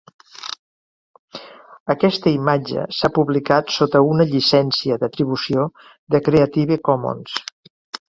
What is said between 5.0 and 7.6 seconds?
d'atribució de Creative Commons.